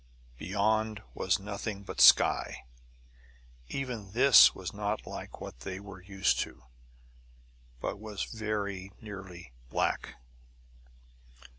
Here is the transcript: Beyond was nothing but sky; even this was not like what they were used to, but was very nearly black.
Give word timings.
Beyond 0.39 1.03
was 1.13 1.37
nothing 1.39 1.83
but 1.83 2.01
sky; 2.01 2.65
even 3.69 4.13
this 4.13 4.55
was 4.55 4.73
not 4.73 5.05
like 5.05 5.39
what 5.39 5.59
they 5.59 5.79
were 5.79 6.01
used 6.01 6.39
to, 6.39 6.63
but 7.79 7.99
was 7.99 8.23
very 8.23 8.91
nearly 8.99 9.51
black. 9.69 10.15